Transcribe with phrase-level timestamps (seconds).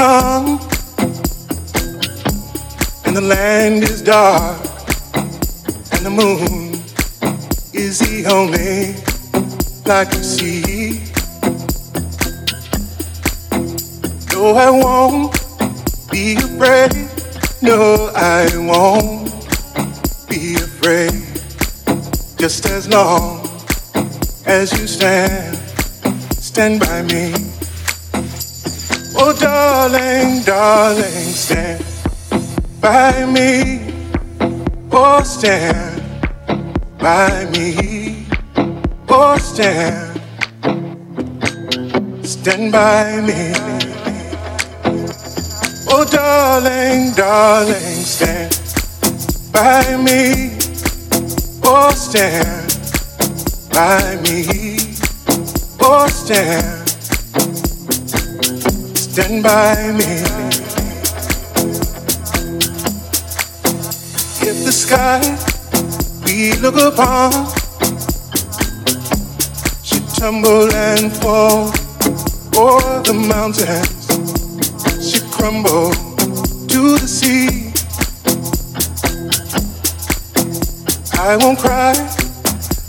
[0.00, 0.58] come
[3.04, 4.58] and the land is dark
[5.92, 6.72] and the moon
[7.74, 8.94] is the only
[9.84, 11.02] light we see.
[14.32, 15.32] No, I won't
[16.10, 17.10] be afraid.
[17.60, 19.28] No, I won't
[20.30, 21.12] be afraid.
[22.38, 23.39] Just as long
[81.30, 81.94] I won't cry,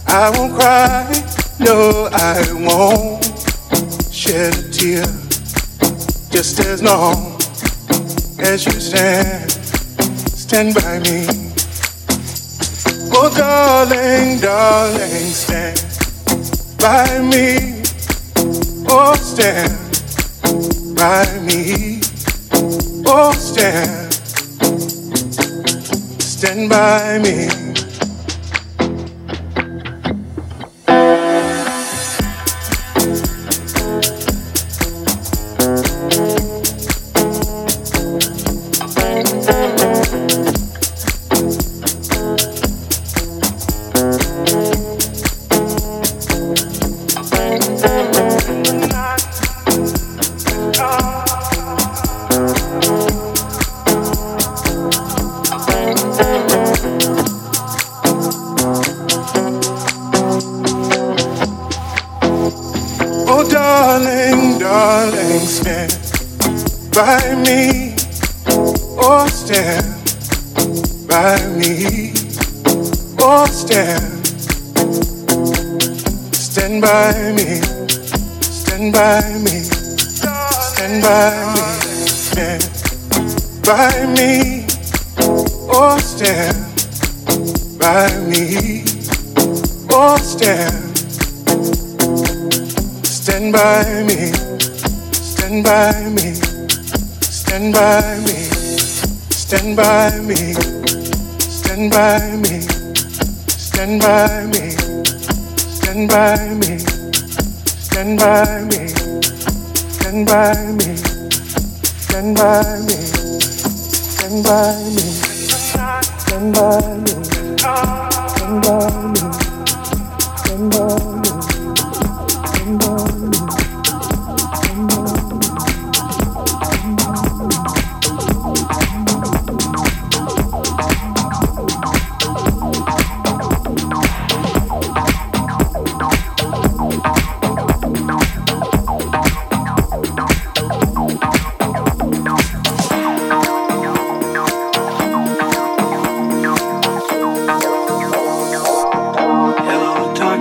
[0.08, 1.06] I won't cry,
[1.60, 3.24] no, I won't
[4.12, 5.06] shed a tear.
[6.32, 7.40] Just as long
[8.40, 11.28] as you stand, stand by me.
[13.14, 15.78] Oh, darling, darling, stand
[16.80, 17.84] by me.
[18.90, 19.78] Oh, stand
[20.96, 22.02] by me.
[23.06, 24.12] Oh, stand,
[26.20, 27.61] stand by me.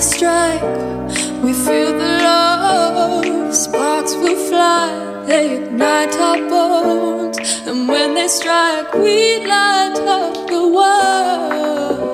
[0.00, 0.62] strike,
[1.42, 3.54] we feel the love.
[3.54, 7.38] Sparks will fly, they ignite our bones.
[7.66, 12.09] And when they strike, we light up the world.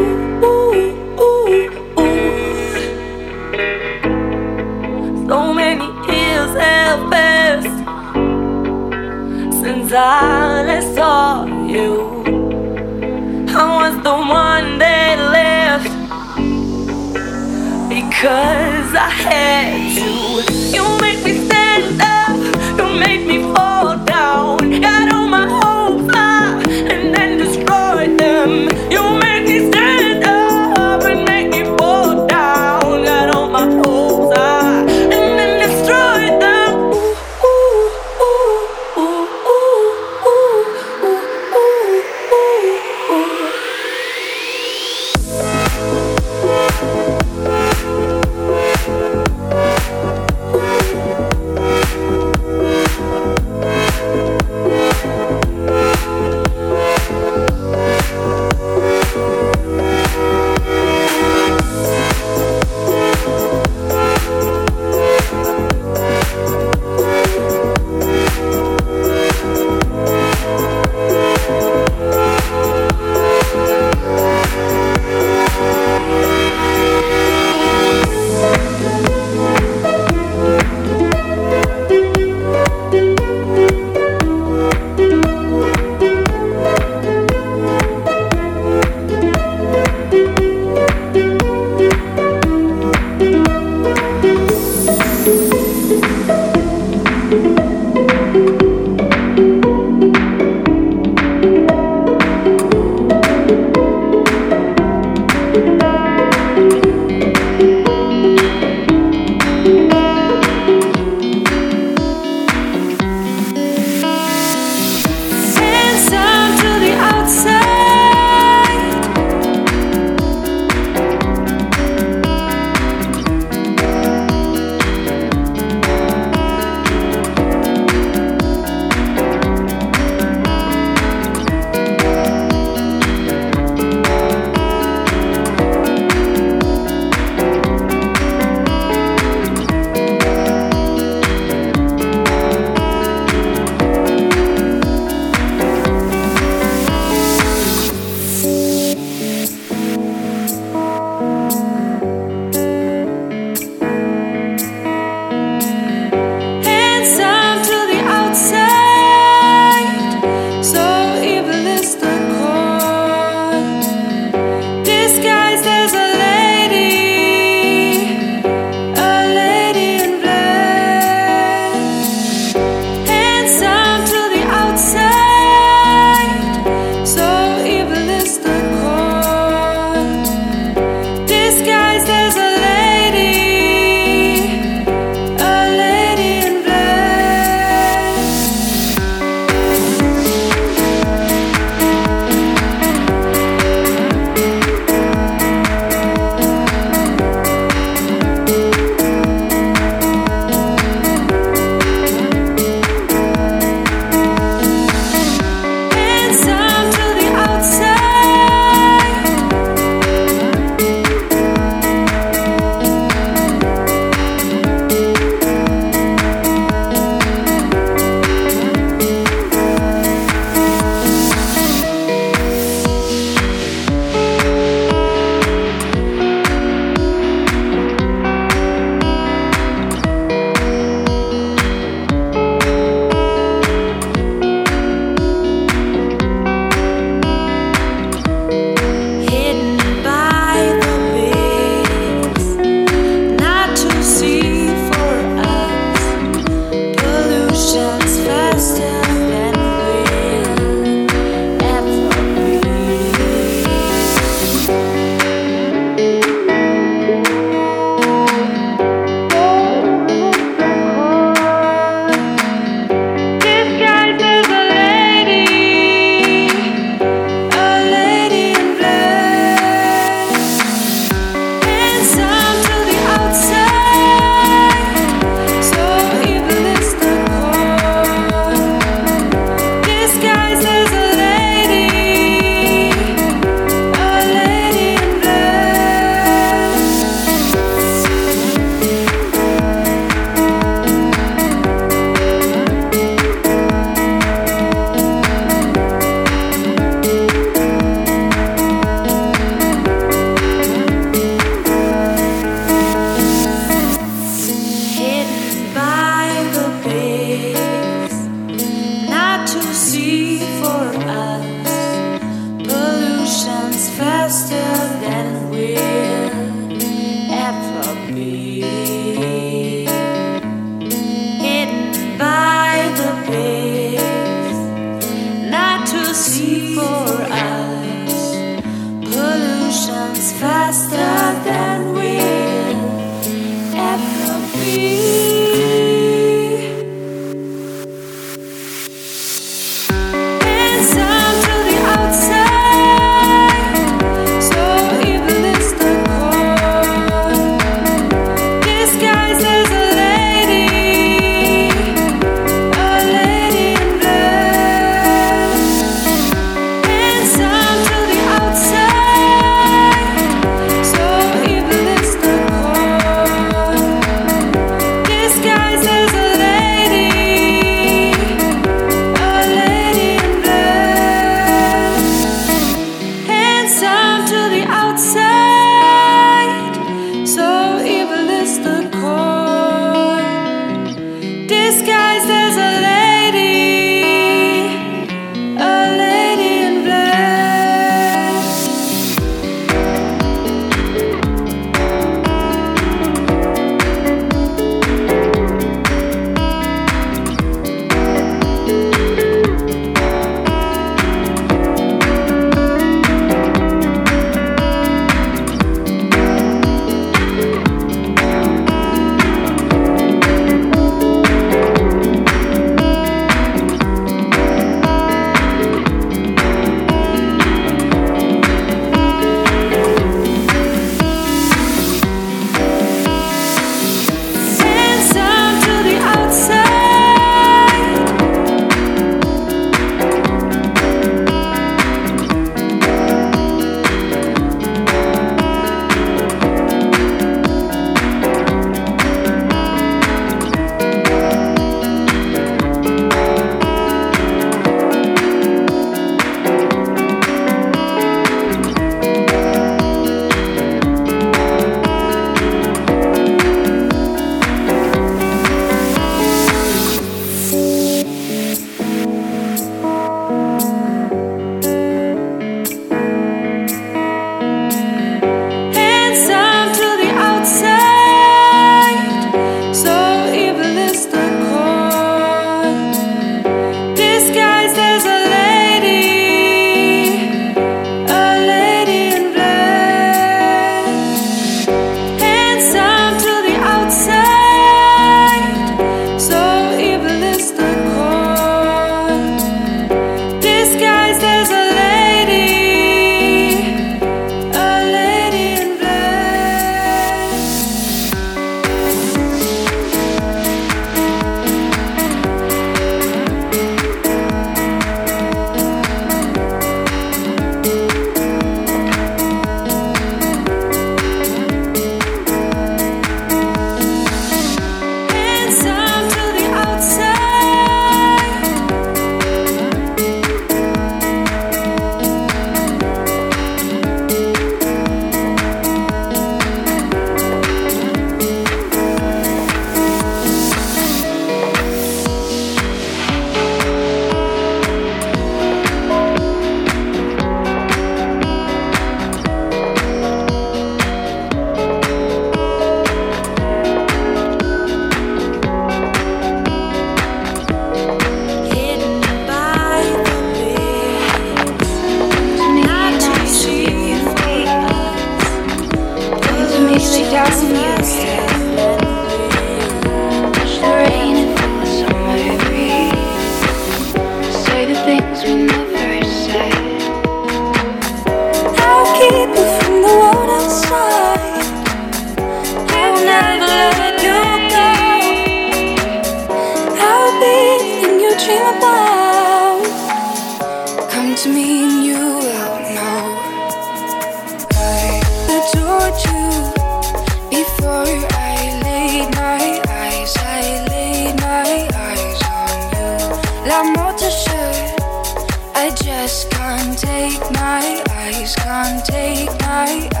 [598.51, 600.00] can't take my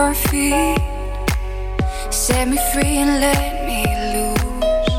[0.00, 0.78] your feet.
[2.10, 3.80] Set me free and let me
[4.12, 4.92] loose.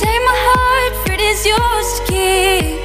[0.00, 2.80] Take my heart, for it is yours to keep.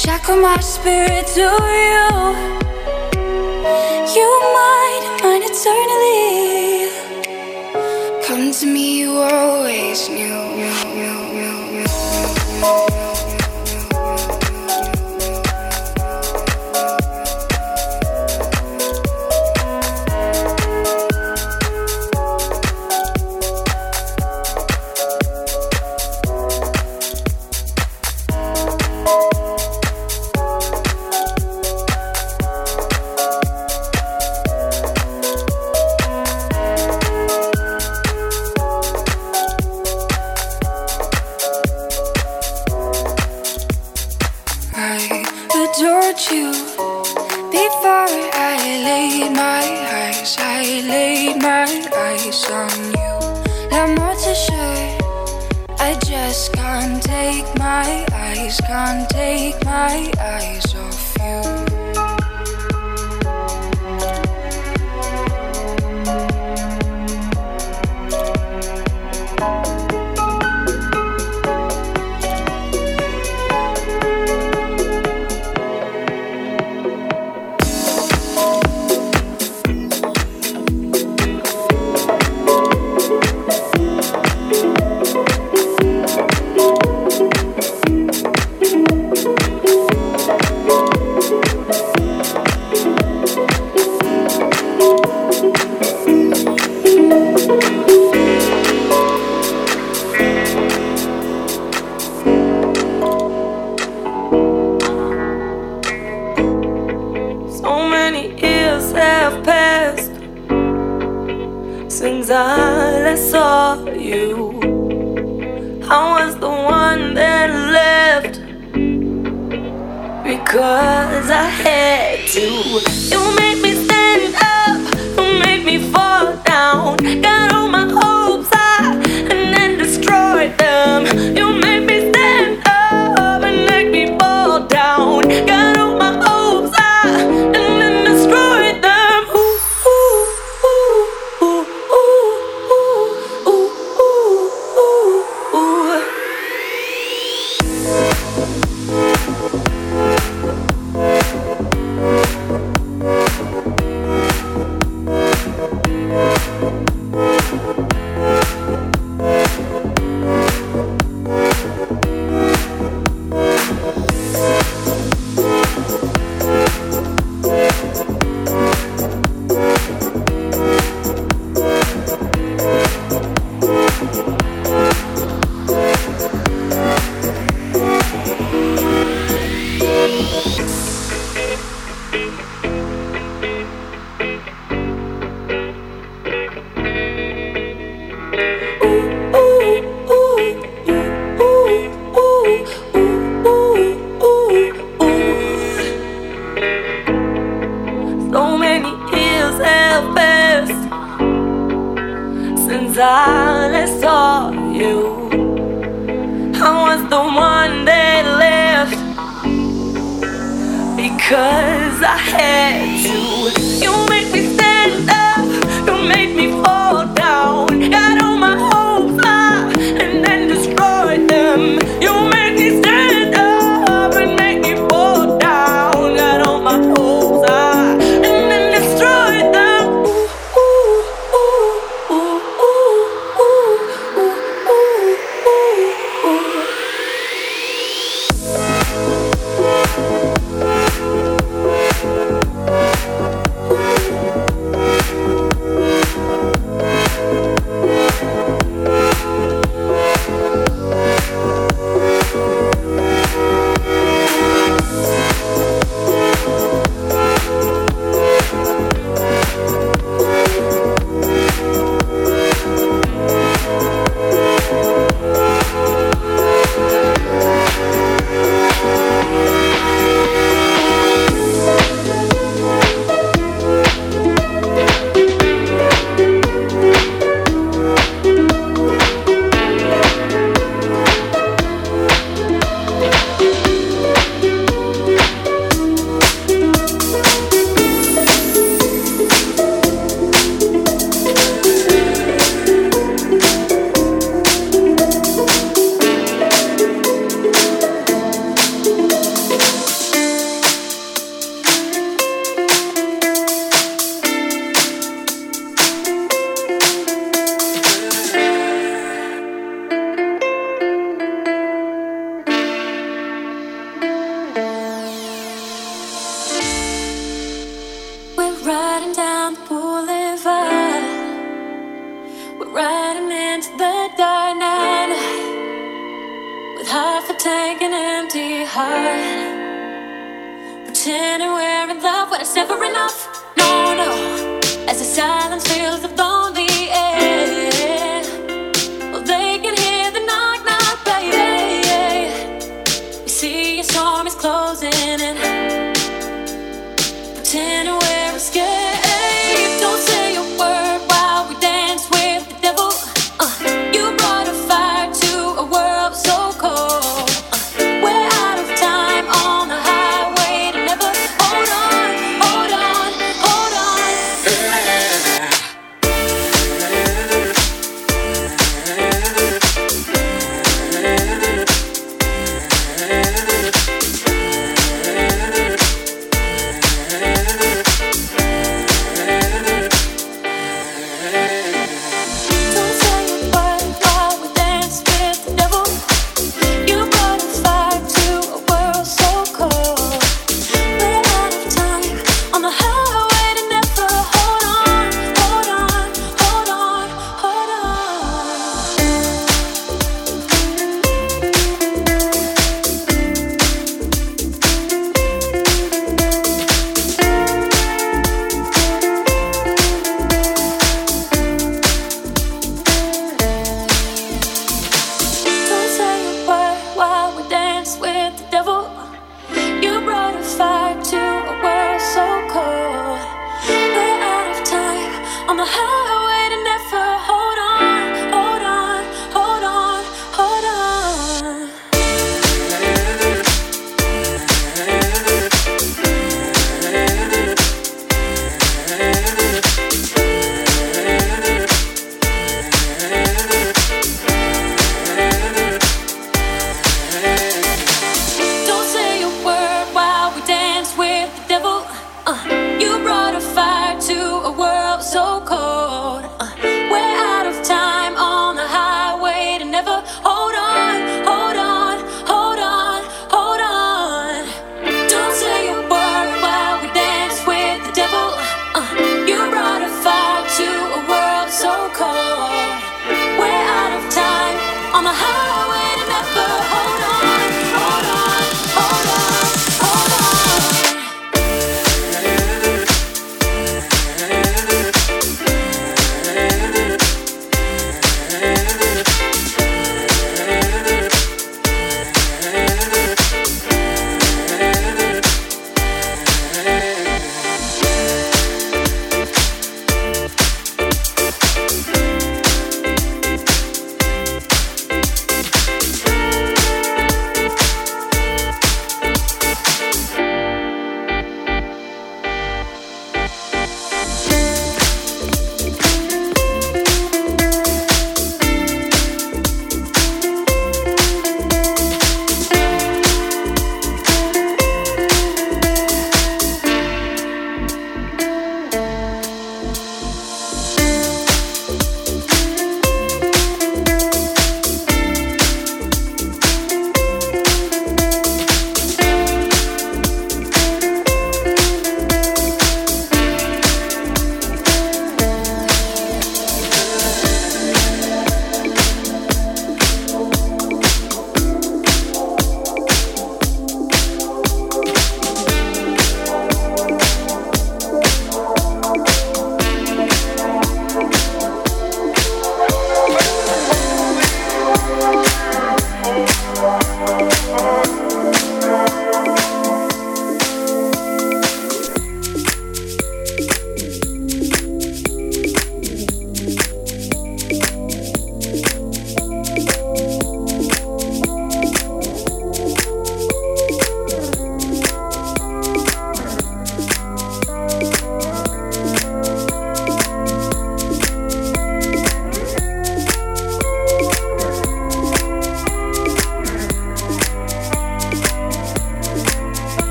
[0.00, 1.48] Shackle my spirit to
[1.86, 2.08] you.
[4.16, 6.20] You mine, mine eternally.
[8.26, 9.81] Come to me, you are away.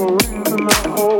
[0.00, 1.19] the reason I.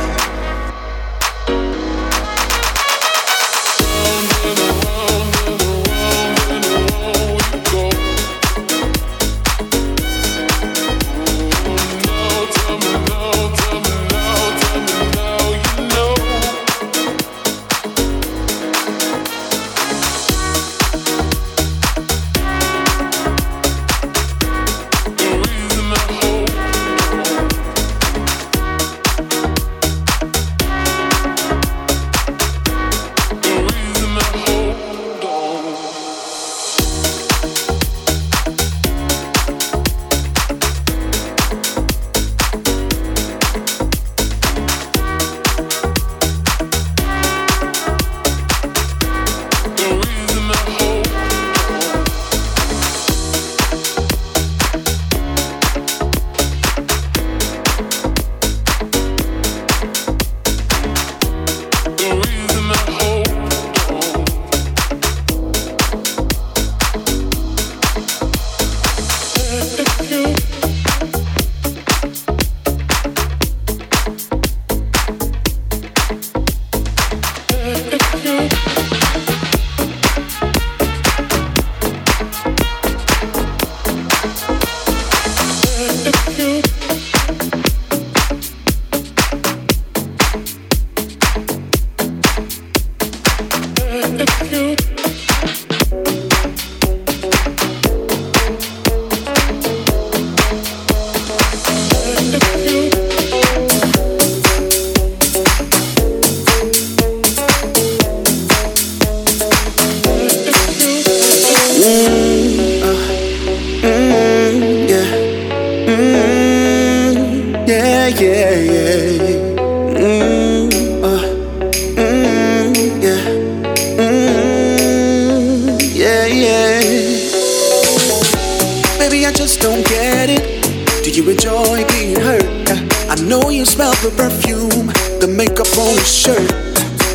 [133.41, 134.87] know you smell the perfume,
[135.19, 136.49] the makeup on his shirt.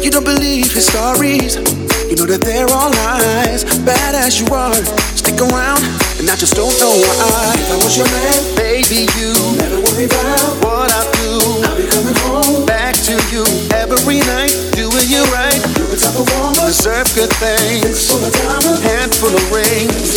[0.03, 1.57] You don't believe his stories.
[2.09, 3.65] You know that they're all lies.
[3.85, 4.75] Bad as you are,
[5.17, 5.83] stick around,
[6.19, 7.55] and I just don't know why.
[7.59, 11.33] If I was your man, baby, you never worry about what I do.
[11.67, 14.66] I'll be coming home back to you every night
[16.77, 18.13] deserve good things.
[18.83, 20.13] Handful of rings.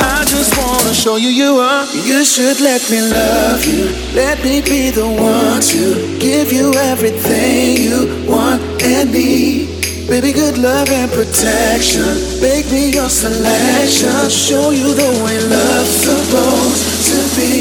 [0.00, 1.84] I just wanna show you you are.
[1.92, 3.92] You should let me love you.
[4.14, 9.68] Let me be the one to give you everything you want and need.
[10.08, 12.08] Baby, good love and protection.
[12.40, 14.30] Make me your selection.
[14.30, 17.54] Show you the way love's supposed to be.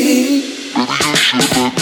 [0.75, 1.72] Baby, you should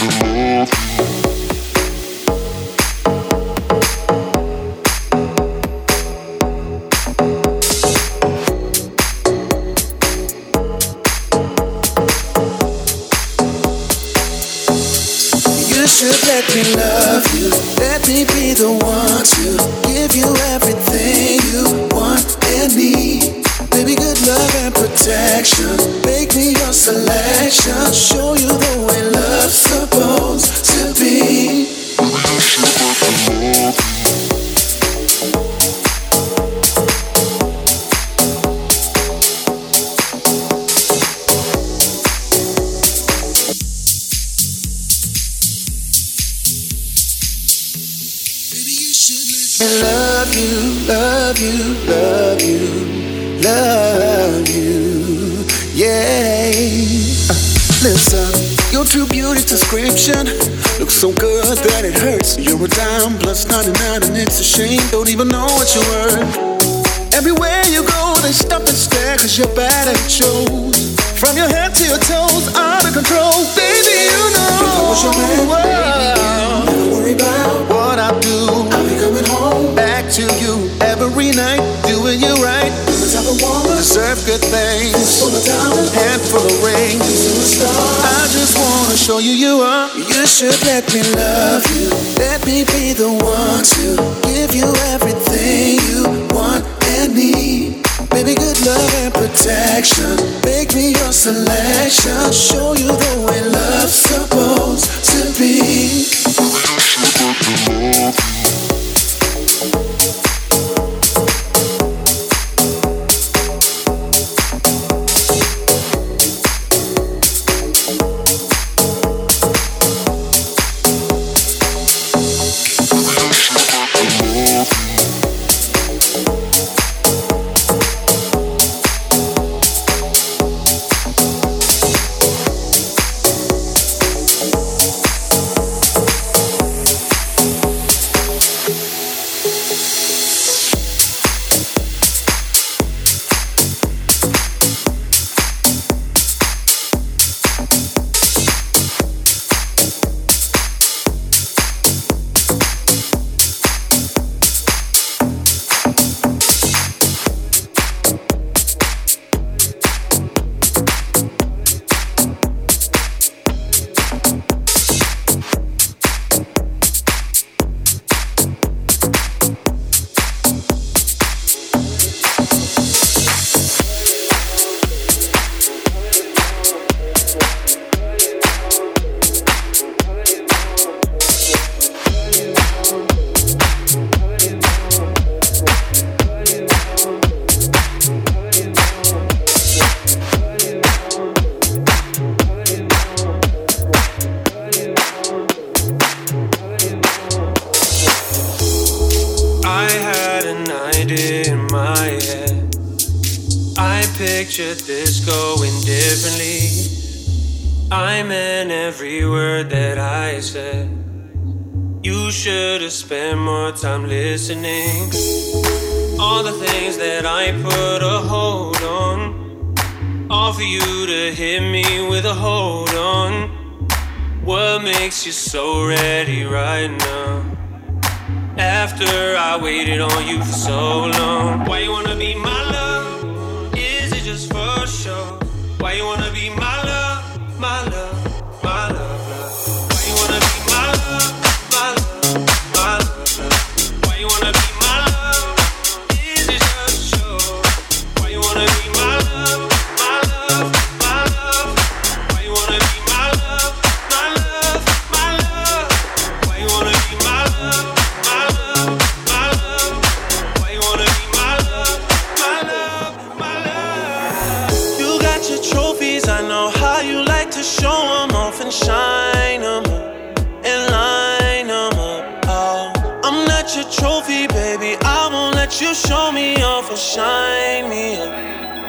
[277.02, 278.32] shine me up.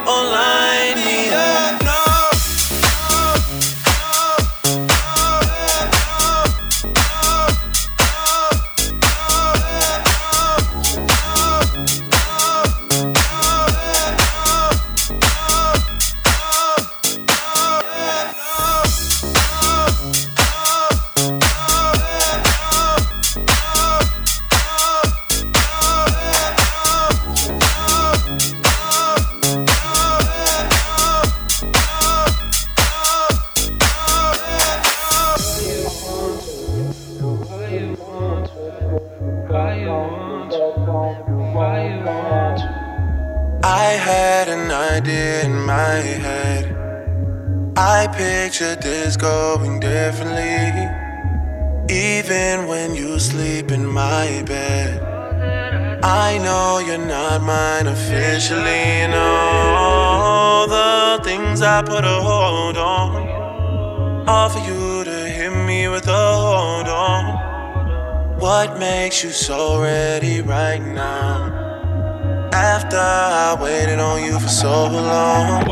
[0.06, 0.91] online.
[69.02, 71.50] makes you so ready right now?
[72.52, 75.71] After I waited on you for so long.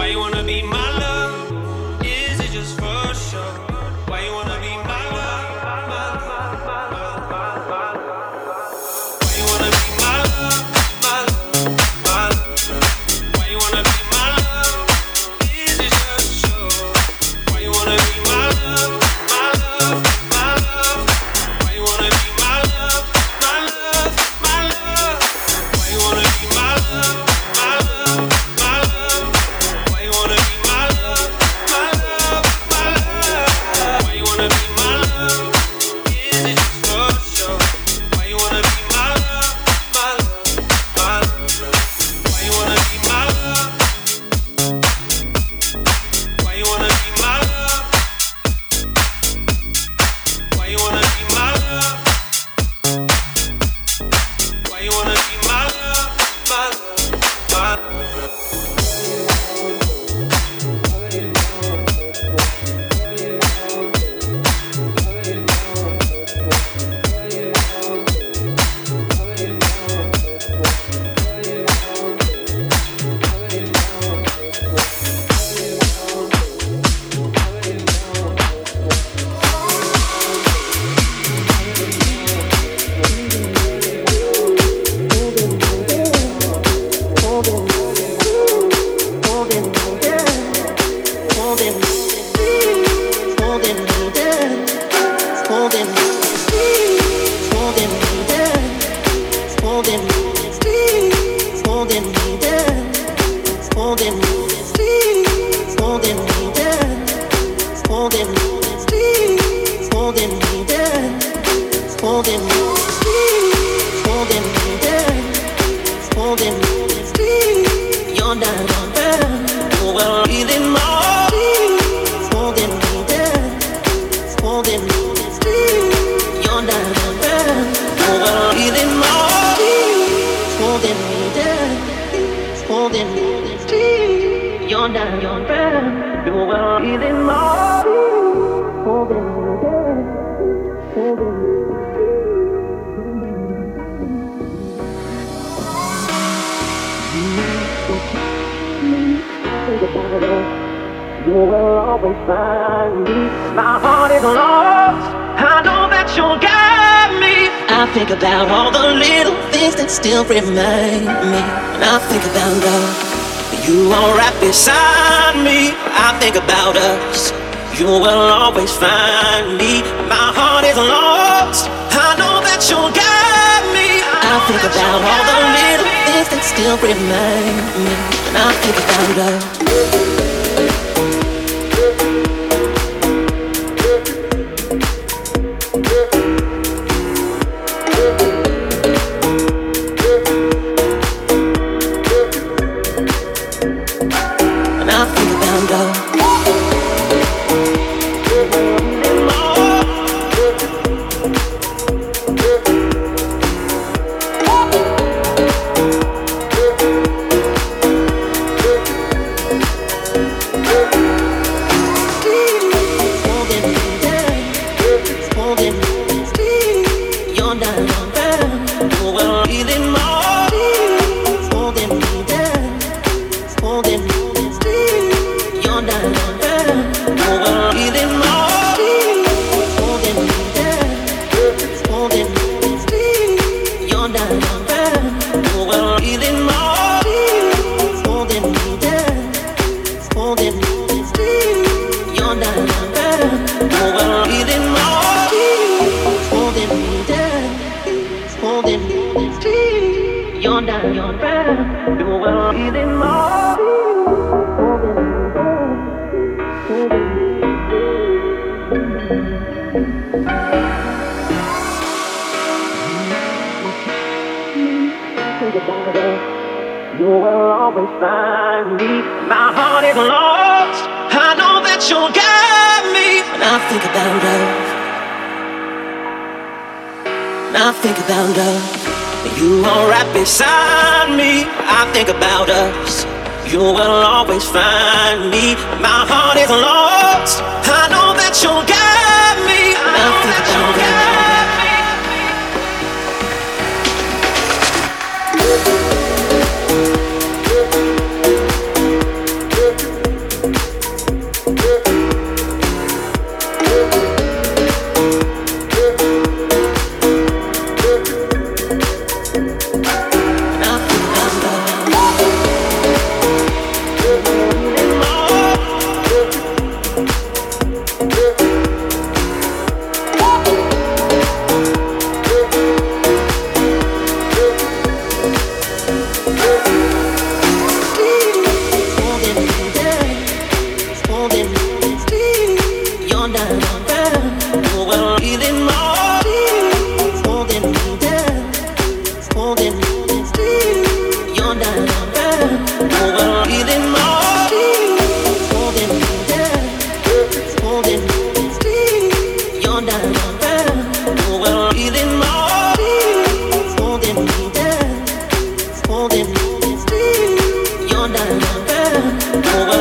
[359.32, 359.79] No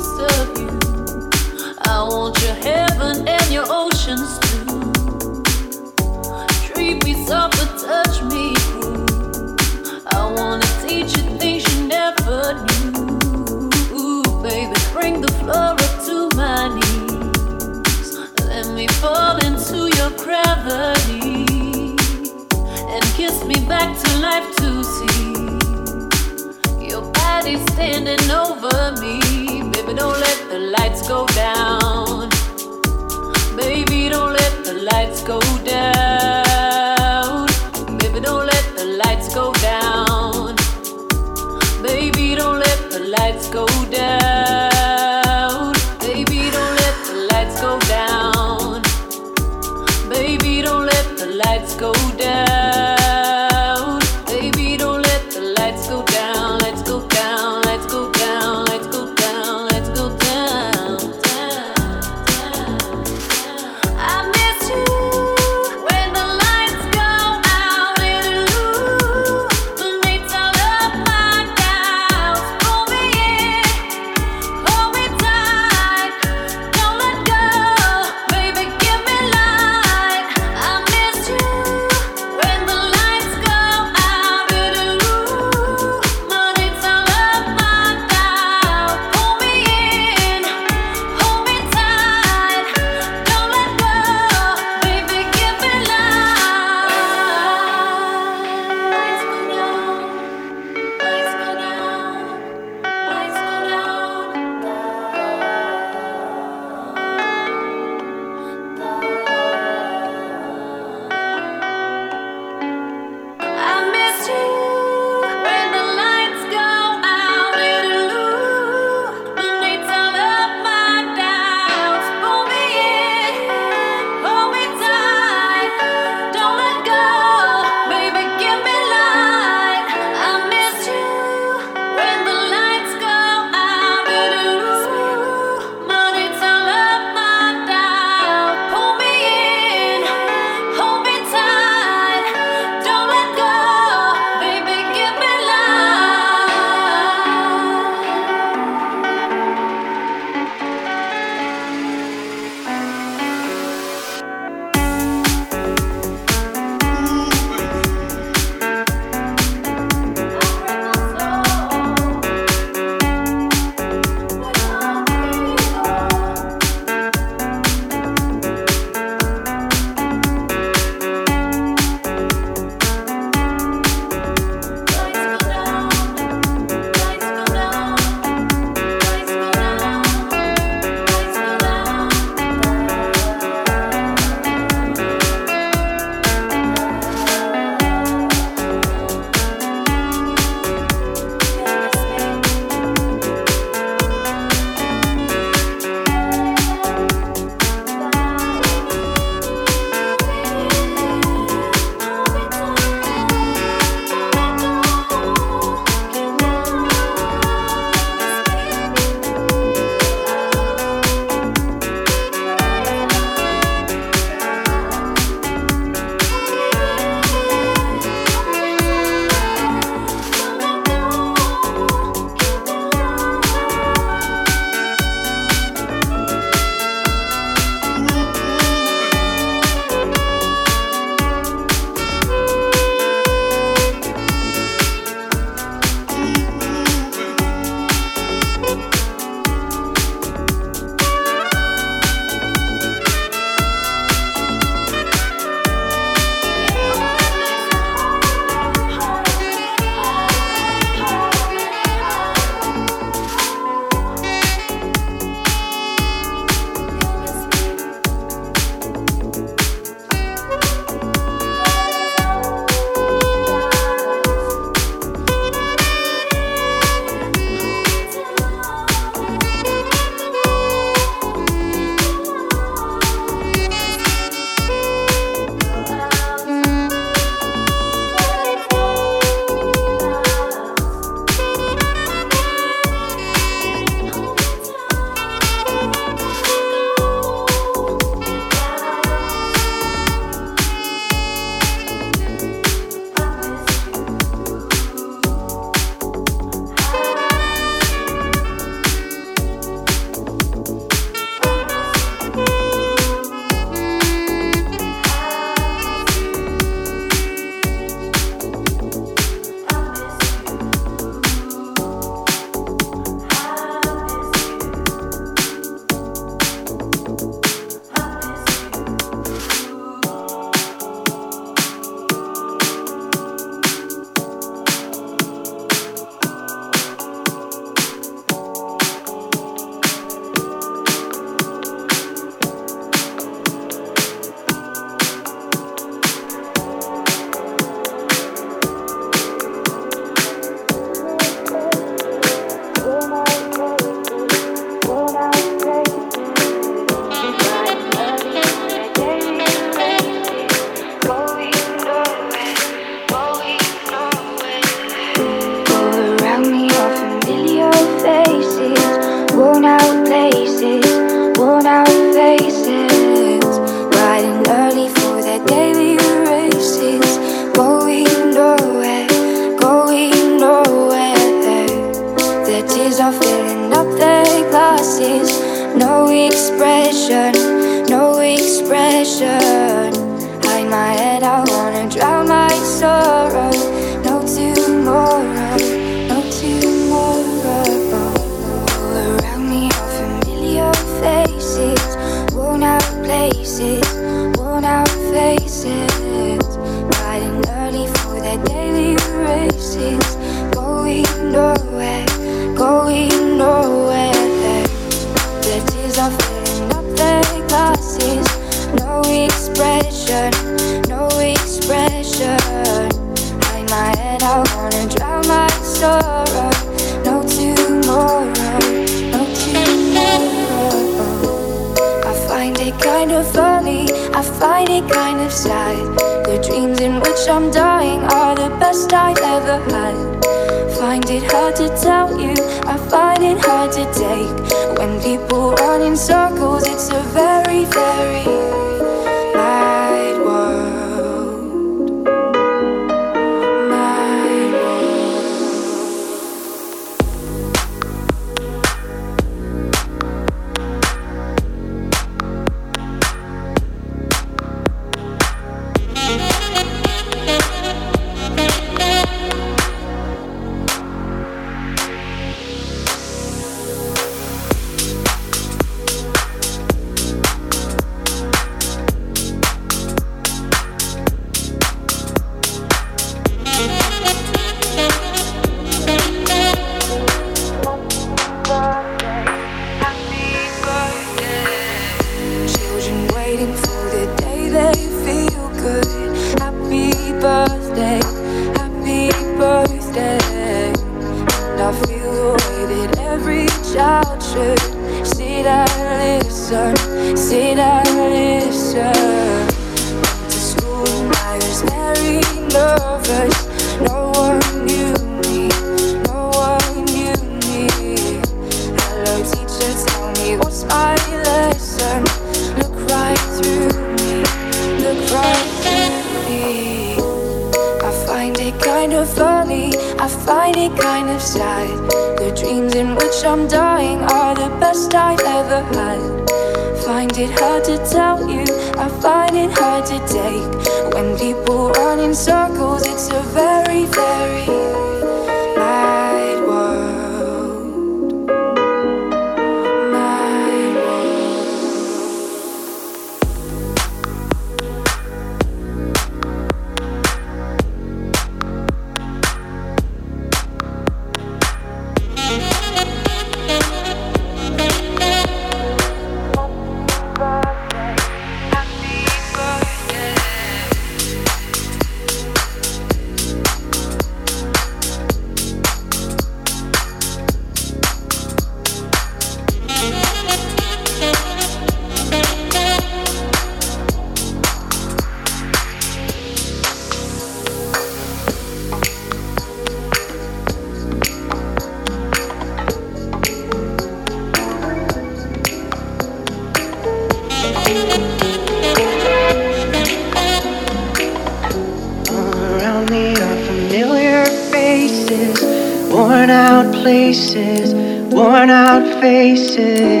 [598.41, 600.00] burnout faces.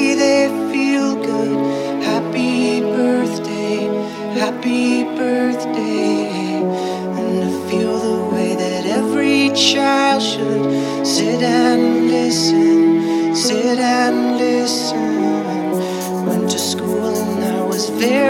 [0.00, 1.58] say they feel good.
[2.02, 3.78] Happy birthday,
[4.42, 6.62] happy birthday.
[7.18, 10.64] And I feel the way that every child should
[11.06, 16.26] sit and listen, sit and listen.
[16.26, 18.29] Went to school and I was very